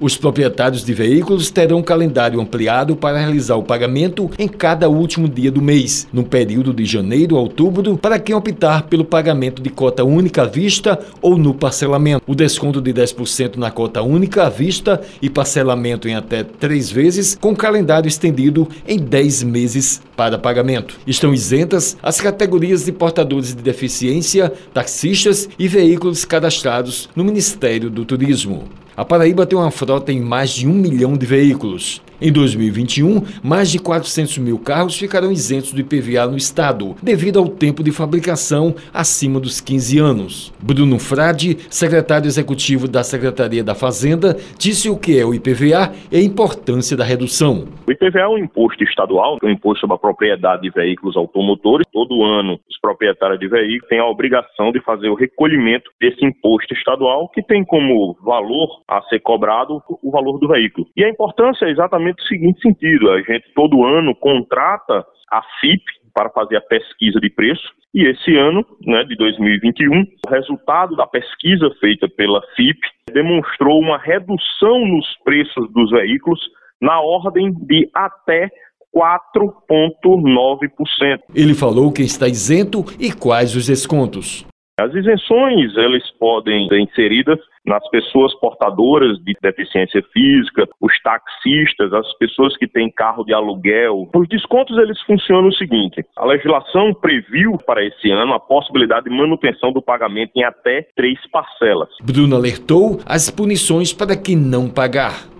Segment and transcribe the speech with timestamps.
[0.00, 5.28] Os proprietários de veículos terão um calendário ampliado para realizar o pagamento em cada último
[5.28, 9.70] dia do mês, no período de janeiro a outubro, para quem optar pelo pagamento de
[9.70, 12.22] cota única à vista ou no parcelamento.
[12.26, 17.38] O desconto de 10% na cota única à vista e parcelamento em até três vezes,
[17.40, 20.98] com calendário estendido em 10 meses para pagamento.
[21.06, 28.04] Estão isentas as categorias de portadores de deficiência, taxistas e veículos cadastrados no Ministério do
[28.04, 28.64] Turismo.
[28.96, 32.00] A Paraíba tem uma frota em mais de um milhão de veículos.
[32.24, 37.50] Em 2021, mais de 400 mil carros ficarão isentos do IPVA no estado, devido ao
[37.50, 40.50] tempo de fabricação acima dos 15 anos.
[40.58, 46.16] Bruno Frade, secretário executivo da Secretaria da Fazenda, disse o que é o IPVA e
[46.16, 47.66] a importância da redução.
[47.86, 51.86] O IPVA é um imposto estadual, um imposto sobre a propriedade de veículos automotores.
[51.92, 56.72] Todo ano, os proprietários de veículos têm a obrigação de fazer o recolhimento desse imposto
[56.72, 60.86] estadual, que tem como valor a ser cobrado o valor do veículo.
[60.96, 65.82] E a importância é exatamente o seguinte sentido: a gente todo ano contrata a FIP
[66.14, 67.62] para fazer a pesquisa de preço.
[67.92, 72.78] E esse ano, né, de 2021, o resultado da pesquisa feita pela FIP
[73.12, 76.40] demonstrou uma redução nos preços dos veículos
[76.80, 78.48] na ordem de até
[78.94, 81.18] 4,9%.
[81.34, 84.46] Ele falou que está isento e quais os descontos.
[84.76, 92.12] As isenções, elas podem ser inseridas nas pessoas portadoras de deficiência física, os taxistas, as
[92.18, 94.10] pessoas que têm carro de aluguel.
[94.12, 99.16] Os descontos eles funcionam o seguinte: a legislação previu para esse ano a possibilidade de
[99.16, 101.90] manutenção do pagamento em até três parcelas.
[102.02, 105.33] Bruno alertou as punições para quem não pagar